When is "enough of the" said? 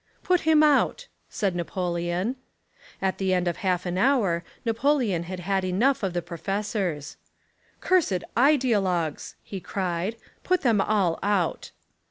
5.63-6.23